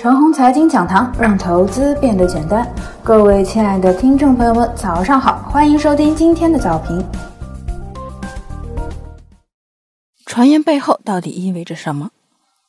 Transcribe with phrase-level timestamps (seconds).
[0.00, 2.64] 陈红财经讲堂，让投资变得简单。
[3.02, 7.04] 各位亲爱的听众朋友们，早上好，欢迎收听今天的早评。
[10.24, 12.10] 传言背后到底意味着什么？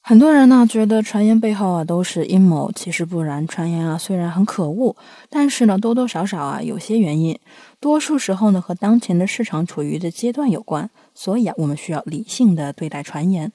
[0.00, 3.46] 很多人呢觉得传言背后啊都是阴谋，其实不然。
[3.46, 4.96] 传言啊虽然很可恶，
[5.28, 7.38] 但是呢多多少少啊有些原因，
[7.78, 10.88] 多数时候呢和当前的市场处于的阶段有关。
[11.14, 13.52] 所以啊我们需要理性的对待传言。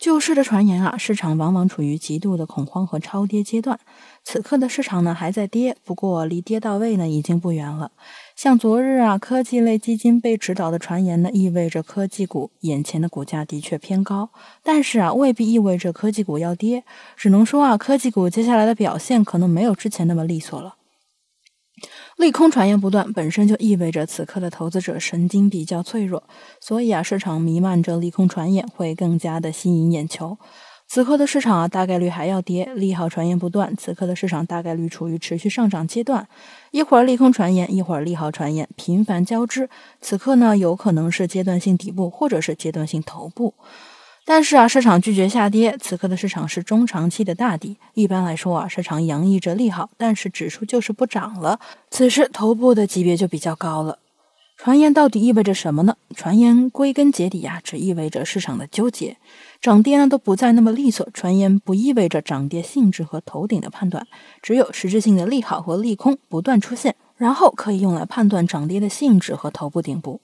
[0.00, 3.78] 救市的传言啊，市场往往处于极度的恐慌和超跌阶段。
[4.24, 7.92] 此刻的市场呢还在跌，不过离跌到位呢已经不远了。
[8.34, 14.30] 像昨日啊，科技类基金被指导的传言呢，意味着科技股眼前的股价的确偏高，
[14.62, 16.82] 但是啊，未必意味着科技股要跌。
[17.14, 20.76] 只能说啊，科技股接下来的表现可能没有之前那么利索了。
[22.16, 26.22] 利空传言不断，本身就意味着此刻的投资者神经比较脆弱，
[26.60, 30.36] 所以啊，市场弥漫着利空传言会更加的吸引眼球。
[30.86, 36.26] 此刻的市场啊，大概率还要跌，利好传言不断，此刻的市场大概率处于持续上涨阶段。
[36.72, 43.54] 一会儿利空传言，一会儿利好传言，频繁交织，此刻呢，有可能是阶段性底部，或者是阶段性头部。
[44.32, 47.76] 但是啊，市场拒绝下跌，此刻的市场是中长期的大底。
[47.94, 51.58] 一般来说啊，市场洋溢着利好，但是指数就是不涨了，
[51.90, 53.98] 此时头部的级别就比较高了。
[54.56, 55.96] 传言到底意味着什么呢？
[56.14, 59.16] 传言归根结底啊，只意味着市场的纠结，
[59.60, 61.08] 涨跌呢都不再那么利索。
[61.12, 64.06] 传言不意味着涨跌性质和头顶的判断，
[64.40, 70.20] 只有实质性的利好和利空不断出现，然后可以用来判断涨跌的性质和头部顶部。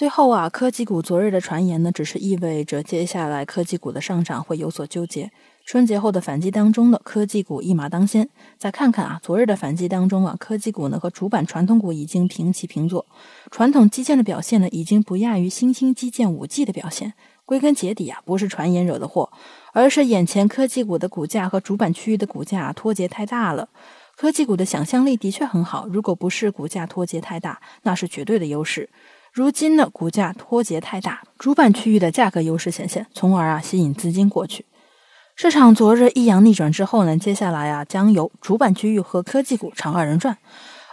[0.00, 5.30] 最后啊，科技股昨日的传言呢，只是意味着接下来科技股的上涨会有所纠结。
[5.66, 8.26] 春节后的反击当中呢，科技股一马当先。
[8.56, 13.04] 再看看啊，昨日的反击当中啊，科技股呢和主板传统股已经平起平坐，
[13.50, 17.12] 传统基建的表现呢，已经不亚于新兴基建五 G 的表现。
[17.44, 19.30] 归根结底啊，不是传言惹的祸，
[19.74, 23.68] 而是眼前科技股的股价和主板区域的股价脱节太大了。
[24.16, 28.88] 科技股的想象力的确很好，如果不是股价脱节太大，那是绝对的优势。
[29.32, 34.66] 如今呢，股价脱节太大，主板区域的价格优势显现，从而啊吸引资金过去。
[35.36, 40.36] 市场昨日一阳逆转之后呢，接下来啊将由主板区域和科技股唱二人转，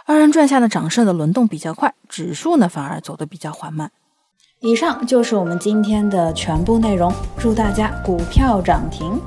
[0.06, 3.90] 二人转下的涨势的轮动比较快，指数呢反而走得比较缓慢。
[4.60, 9.20] 以上就是我们今天的全部内容，祝大家股票涨停。